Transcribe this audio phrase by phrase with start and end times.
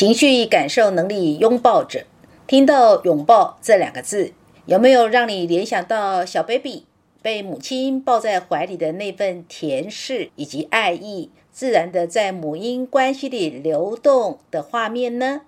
[0.00, 2.06] 情绪感受能力拥抱者，
[2.46, 4.32] 听到“拥抱”这两个字，
[4.64, 6.86] 有没有让你联想到小 baby
[7.20, 15.42] 被母亲抱在怀里的那份甜视以及爱意，自然的在母婴关系里流动的画面呢？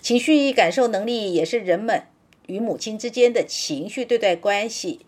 [0.00, 2.04] 情绪感受能力也是人们
[2.46, 5.00] 与母亲之间的情绪对待关系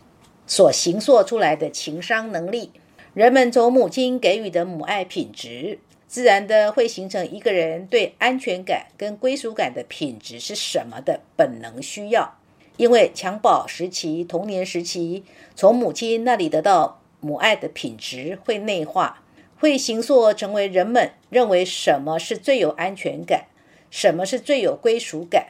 [0.47, 2.73] 所形塑出来的情商能力。
[3.15, 5.79] 人们从母亲给予的母爱品质。
[6.11, 12.37] 自然的会形成一个人对安全感跟归属感的品质是什么的本能需要，
[12.77, 15.23] 因为襁褓时期、童年时期
[15.55, 19.23] 从母亲那里得到母爱的品质会内化，
[19.61, 23.45] 会形塑成为人们认为什么是最有安全感，
[23.89, 25.47] 什么是最有归属感，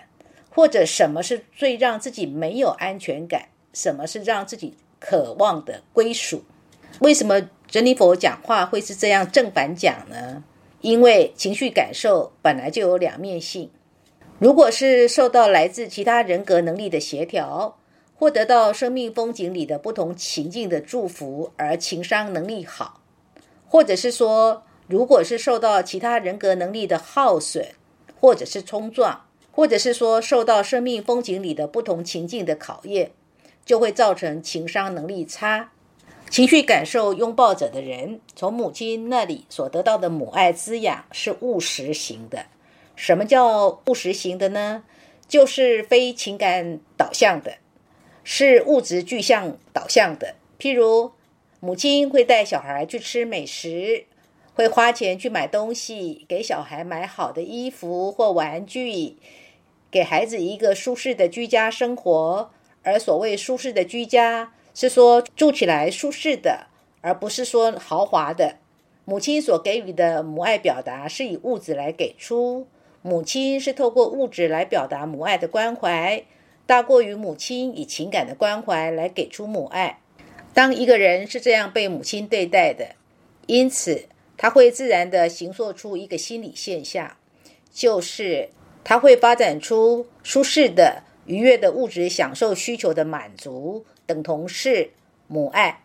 [0.51, 6.45] 或者什么是最让自己没有安全感，什么是让自己渴望的归属。
[6.99, 10.45] 为什么珍妮佛讲话会是这样正反讲呢？
[10.81, 13.71] 因为情绪感受本来就有两面性，
[14.39, 17.77] 如果是受到来自其他人格能力的协调，
[18.15, 23.01] 或得到生命风景里的不同情境的祝福而情商能力好，
[23.69, 27.67] 或者是说，如果是受到其他人格能力的耗损，
[28.19, 33.13] 或者是冲撞，或者是说受到生命风景里的不同情境的考验，
[33.65, 35.73] 就会造成情商能力差。
[36.31, 42.47] 情绪感受拥抱者的人，从母亲那里所得到的母爱滋养是务实型的。
[42.95, 44.85] 什么叫务实型的呢？
[45.27, 47.55] 就是非情感导向的，
[48.23, 50.37] 是物质具象导向的。
[50.61, 51.11] 譬如，
[51.59, 54.05] 母亲会带小孩去吃美食，
[54.55, 59.17] 会花钱去买东西，给小孩买好的衣服或玩具，
[59.91, 62.53] 给孩子一个舒适的居家生活。
[62.85, 66.67] 而所谓舒适的居家，是说住起来舒适的，
[67.01, 68.57] 而不是说豪华的。
[69.05, 72.69] 母亲所给予的母爱表达是以物质来给出，
[73.03, 76.23] 母亲是透过物质来表达母爱的关怀，
[76.67, 79.99] 大过于母亲以情感的关怀来给出母爱。
[80.55, 82.95] 当一个人是这样被母亲对待的，
[83.47, 87.17] 因此他会自然的形塑出一个心理现象，
[87.73, 88.51] 就是
[88.85, 91.03] 他会发展出舒适的。
[91.31, 94.91] 愉悦的物质享受需求的满足，等同是
[95.29, 95.85] 母爱。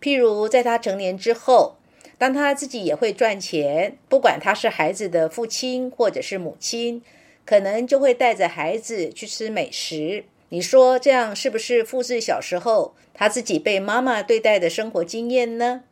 [0.00, 1.74] 譬如在他成年之后，
[2.16, 7.02] 当他自己也会赚钱，不管他是孩子的父亲或者是母亲，
[7.44, 10.26] 可能就会带着孩子去吃美食。
[10.50, 15.82] 你说这样是不是复制小时候他自己被妈妈对待的生活经验呢？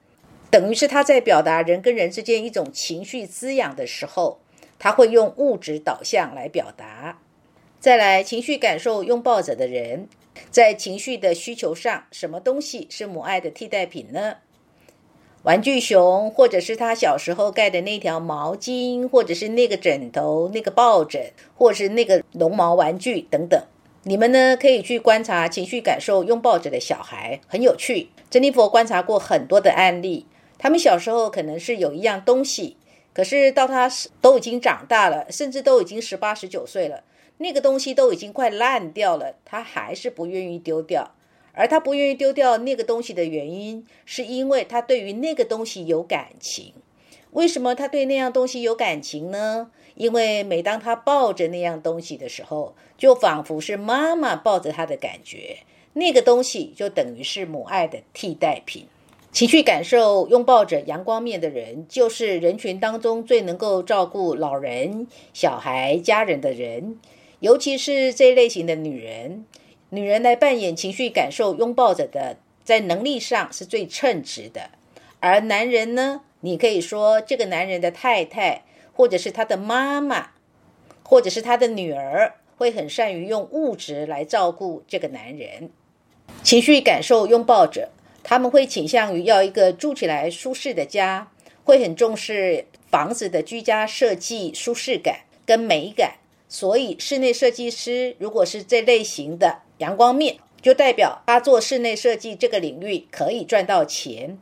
[0.49, 4.39] 等于是他在表达人跟人之间一种情绪滋养的时候，
[4.79, 7.19] 他会用物质导向来表达。
[7.83, 10.07] 再来，情绪感受拥抱者的人，
[10.53, 14.37] 在情绪的需求上，什么东西是母爱的替代品呢？
[15.43, 23.61] 玩具熊，或者是他小时候盖的那条毛巾，或者是那个枕头、那个抱枕，或是那个绒毛玩具等等。
[24.05, 28.11] 你们呢，可以去观察情绪感受拥抱者的小孩，很有趣。
[28.31, 30.25] 珍妮佛观察过很多的案例，
[30.57, 32.77] 他们小时候可能是有一样东西，
[33.13, 37.03] 可是到他都已经长大了，甚至都已经十八、十九岁了。
[37.43, 41.11] 那个东西都已经快烂掉了，他还是不愿意丢掉。
[41.55, 46.73] 而他不愿意丢掉那个东西的原因，是因为他对于那个东西有感情。
[47.33, 49.71] 为什么他对那样东西有感情呢？
[49.95, 55.59] 因为每当他抱着那样东西的时候，就仿佛是妈妈抱着他的感觉。
[55.93, 58.87] 那个东西就等于是母爱的替代品。
[59.31, 66.99] 情绪感受拥抱着阳光面的人，就是人群当中最能够照顾老人、小孩、家人的人。
[67.43, 69.45] 尤其是这类型的女人，
[69.91, 74.71] 女人来扮演情绪感受拥抱者的，在能力上是最称职的。
[75.19, 78.63] 而男人呢，你可以说这个男人的太太，
[78.93, 80.31] 或者是他的妈妈，
[81.03, 85.69] 或者是他的女儿，会很善于用物质来照顾这个男人。
[86.45, 87.91] 情绪感受拥抱者，
[88.23, 91.33] 他们会倾向于要一个住起来舒适的家，
[91.65, 96.19] 会很重视房子的居家设计、舒适感跟美感。
[96.55, 104.39] 所以，室内设计师如果是这类型的阳光面，就代表他做室内设计这个领域可以赚到钱，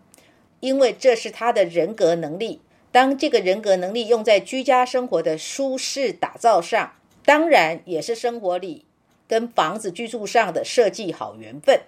[0.59, 2.61] 因为这是他的人格能力。
[2.91, 8.85] 当这个人格能力用在居家生活的舒适打造上，当然也是生活里
[9.29, 11.81] 跟房子居住上的设计好缘分。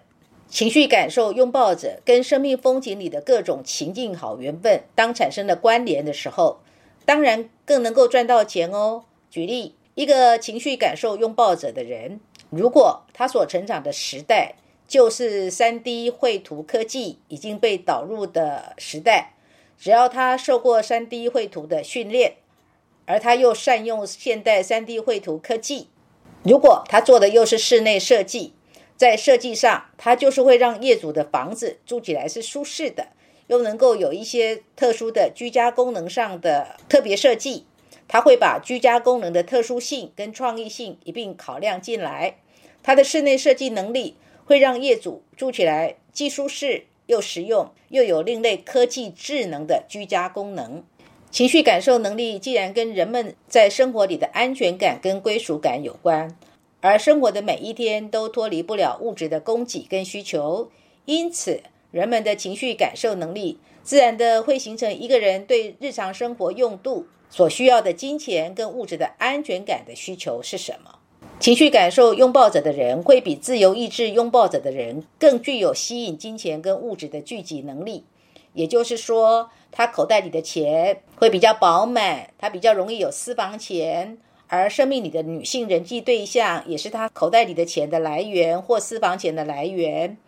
[0.48, 6.60] 情绪感受拥抱着跟生命风景里的各种情境好缘分，当产生了关联的时候，
[7.04, 9.02] 当然更能够赚到钱哦。
[9.28, 9.74] 举例。
[9.94, 12.18] 一个情绪感受拥抱者的人，
[12.48, 14.54] 如果他所成长的时代
[14.88, 19.34] 就是三 D 绘图科技已经被导入的时代，
[19.78, 22.36] 只要他受过三 D 绘图的训练，
[23.04, 25.88] 而他又善用现代 3D 绘图科技。
[26.42, 28.54] 如果他做的又是室内设计，
[28.96, 33.08] 在设计上，他就是会让业主的房子住起来是舒适的，
[33.48, 37.66] 又能够有一些特殊的居家功能上的特别设计。
[38.12, 42.36] 他会把居家功能的特殊性跟创意性一并考量进来。
[42.82, 50.84] 他的室内设计能力会让业主住起来既舒适又实用，又有另类科技智能的居家功能。
[51.30, 56.36] 情绪感受能力既然跟人们在生活里的安全感跟归属感有关，
[56.82, 60.70] 而生活的每一天都脱离不了物质的供给跟需求，
[61.06, 71.00] 因此人们的情绪感受能力自然的会形成一个人对日常生活用度所需要的金钱跟物质的安全感的需求是什么。
[71.40, 78.05] 情绪感受拥抱者的人会比自由意志拥抱者的人更具有吸引金钱跟物质的聚集能力，
[78.52, 79.50] 也就是说。
[79.75, 90.19] 他口袋里的钱会比较饱满，他比较容易有私房钱，而生命里的女性人际对象也是他口袋里的钱的来源或私房钱的来源。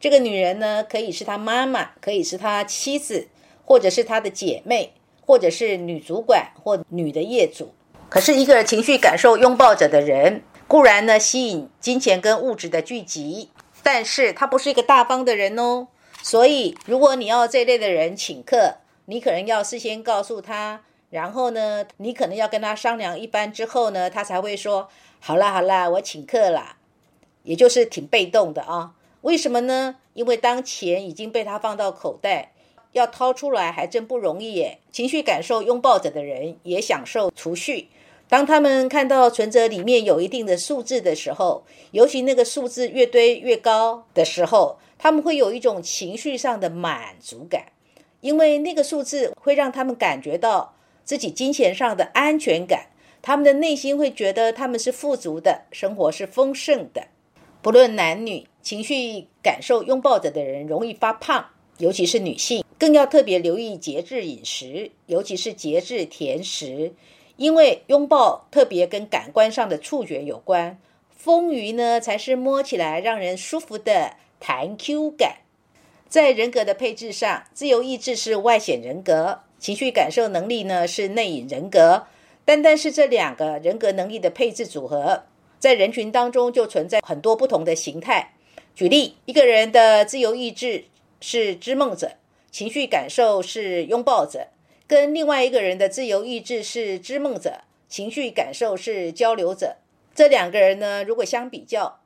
[0.00, 3.28] 这个女人呢，可以是他妈妈，可以是他妻子，
[3.66, 7.72] 或者是他的姐妹，或者是女主管或女的业主。
[8.08, 13.50] 可是，一个情绪感受拥抱者的人，固然呢吸引金钱跟物质的聚集，
[13.82, 15.88] 但是他不是一个大方的人哦。
[16.22, 18.76] 所以，如果你要这类的人请客，
[19.06, 24.88] 你可能要事先告诉他，然后呢，你可能要跟他商量一番之后呢，他才会说
[25.20, 26.76] ：“好啦好啦，我请客啦。”
[27.44, 28.92] 也就是挺被动的啊。
[29.20, 29.96] 为什么呢？
[30.14, 32.52] 因为当钱已经被他放到口袋，
[32.94, 34.78] 要掏出来还真不容易耶。
[34.90, 37.88] 情绪感受拥抱着的人也享受储蓄。
[38.26, 47.66] 当他们看到存折里面有一定的数字的时候，尤其那个数字越堆越高的时候，他们会有一种情绪上的满足感。
[48.20, 50.74] 因为那个数字会让他们感觉到
[51.04, 52.86] 自己金钱上的安全感，
[53.20, 57.08] 他们的内心会觉得他们是富足的，生活是丰盛的。
[57.60, 61.44] 不论男女，情绪感受拥抱着的人容易发胖，
[61.76, 66.92] 尤其是女性，更要特别留意节制饮食，尤其是节制甜食，
[67.36, 70.78] 因为拥抱特别跟感官上的触觉有关。
[71.16, 75.36] 丰腴呢，才是摸起来让人舒服的弹 Q 感。
[76.10, 82.06] 在人格的配置上，自由意志是外显人格，情绪感受能力呢是内隐人格。
[82.44, 85.22] 单单是这两个人格能力的配置组合，
[85.58, 88.34] 在人群当中就存在很多不同的形态。
[88.74, 90.84] 举例，一个人的自由意志
[91.22, 92.12] 是织梦者，
[92.54, 94.46] 情绪感受是拥抱者，
[94.86, 99.78] 跟另外一个人的自由意志是织梦者，情绪感受是交流者。
[100.14, 101.98] 这两个人呢，如果相比较。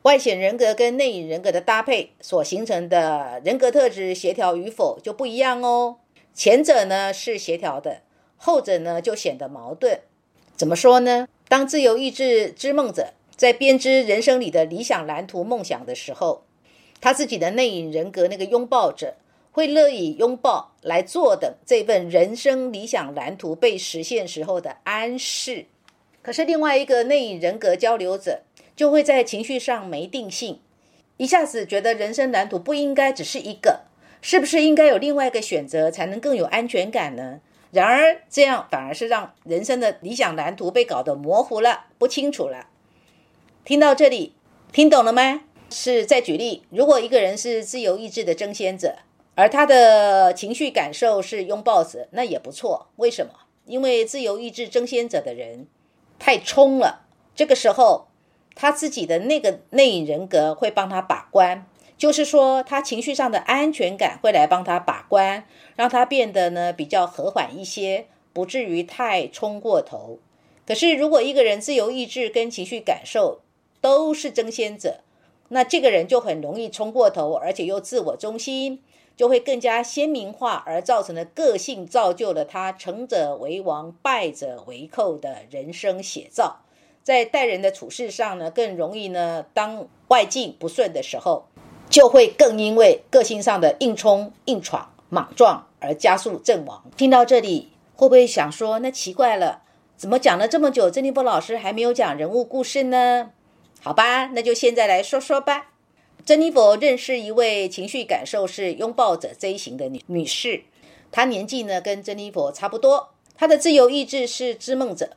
[0.00, 5.98] 外显人格跟内隐人格的搭配所形成的人格特质协调与否就不一样哦。
[6.32, 8.00] 前者呢是协调的，
[8.38, 10.00] 后者呢就显得矛盾。
[10.56, 11.28] 怎么说呢？
[11.46, 16.44] 当自由意志织梦者在编织人生里的理想蓝图梦想的时候，
[17.02, 19.16] 他自己的内隐人格那个拥抱者
[19.52, 25.66] 会乐意拥抱来坐等这份人生理想蓝图被实现时候的安适。
[26.22, 28.42] 可是另外一个内隐人格交流者。
[28.76, 30.58] 就会在情绪上没定性，
[31.18, 33.80] 一下子觉得人生蓝图不应该只是一个，
[34.22, 37.40] 是不是应该有另外一个选择才能更有安全感呢？
[37.72, 42.68] 然而这样反而是让人生的理想蓝图被搞得模糊了、不清楚了。
[43.66, 44.32] 听到这里，
[44.72, 45.42] 听懂了吗？
[45.68, 49.00] 是再举例，如果一个人是自由意志的争先者，
[49.34, 52.88] 而他的情绪感受是拥抱者，那也不错。
[52.96, 53.32] 为什么？
[53.64, 55.66] 因为自由意志争先者的人
[56.18, 58.06] 太冲了，这个时候。
[58.56, 65.46] 他自己的那个内隐人格会帮他把关，就是说他情绪上的安全感会来帮他把关，
[65.76, 70.18] 让他变得呢比较和缓一些，不至于太冲过头。
[70.66, 73.40] 可是如果一个人自由意志跟情绪感受
[73.80, 75.00] 都是争先者，
[75.48, 78.82] 那这个人就很容易冲过头，而且又自我中心，
[79.20, 86.60] 就会更加鲜明化，而造成的个性造就了他成者为王，败者为寇的人生写照。
[87.02, 91.44] 在待人的处事上呢，更容易呢，当外境不顺的时候，
[91.90, 96.82] 就会更因为个性上的硬冲、硬闯、莽撞而加速阵亡。
[96.96, 99.60] 听到这里，会不会想说，那奇怪了，
[99.98, 103.32] 怎么讲了这么久，珍妮佛老师还没有讲人物故事呢？
[103.82, 105.72] 好吧，那就现在来说说吧。
[106.24, 110.64] 珍妮佛认识一位情绪感受是拥抱者 Z 型的女女士，
[111.10, 115.16] 她年纪呢跟珍妮佛差不多，她的自由意志是织梦者。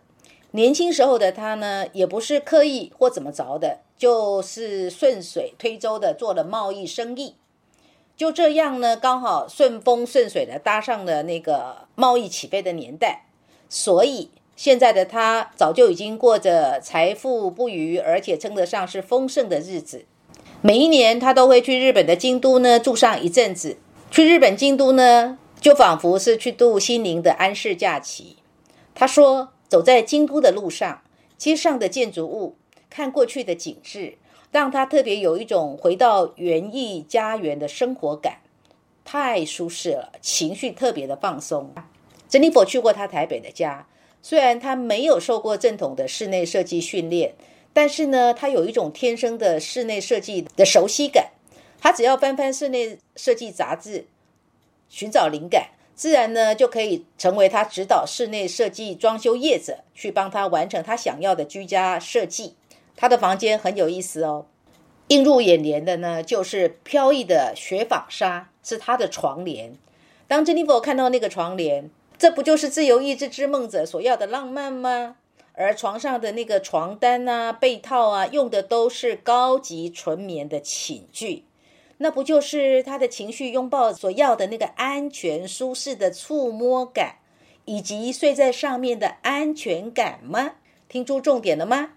[0.51, 7.35] 年轻时候的她呢，也不是刻意或怎么着的，就是顺水推舟的做了贸易生意。
[8.15, 13.25] 就这样呢，刚好顺风顺水的搭上了那个贸易起飞的年代，
[13.67, 20.05] 所以现在的他早就已经过着财富不渝，而且称得上是丰盛的日子。
[20.65, 23.75] 每一年，他都会去日本的京都呢住上一阵子。
[24.09, 28.37] 去日本京都呢，就仿佛是去度心灵的安适假期。
[28.95, 31.01] 他说，走在京都的路上，
[31.37, 32.55] 街上的建筑物，
[32.89, 34.17] 看过去的景致，
[34.53, 38.37] 让他特别有一种回到园艺家园的生活感，
[39.03, 41.73] 太舒适了，情绪特别的放松。
[42.29, 43.85] 珍妮佛去过他台北的家。
[44.21, 47.33] 虽然他没有受过正统的室内设计训练，
[47.73, 51.31] 但是呢，他有一种天生的室内设计的熟悉感。
[51.81, 54.05] 他只要翻翻室内设计杂志，
[54.87, 62.55] 寻找灵感，自然呢就可以成为他指导室内设计装修业者，去帮他完成他想要的居家设计。
[62.95, 64.45] 他的房间很有意思哦，
[65.07, 69.75] 映入眼帘的呢就是飘逸的雪纺纱，是他的床帘。
[70.27, 71.89] 当珍妮佛看到那个床帘。
[72.15, 75.17] 这不就是自由意志之梦者所要的浪漫吗？
[75.55, 81.45] 而床上的那个床单啊、被套啊，用的都是高级纯棉的寝具，
[81.97, 87.17] 那不就是他的情绪拥抱所要的那个安全舒适的触摸感，
[87.65, 90.55] 以及睡在上面的安全感吗？
[90.89, 91.91] 听出重点了吗？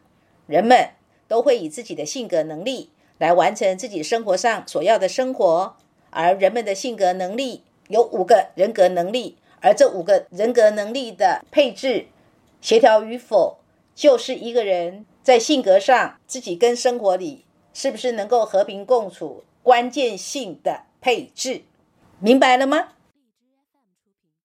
[0.47, 0.91] 人们
[1.27, 5.77] 都会以自己的性格能力来完成自己生活上所要的生活，
[6.11, 9.37] 而人们的性格能力有五个人格能力。
[9.63, 12.07] 而这五个人格能力的配置、
[12.61, 13.59] 协调与否，
[13.95, 21.63] 就是一个人在性格上自己跟生活里是不是能够和平共处关键性的配置，
[22.19, 22.89] 明白了吗？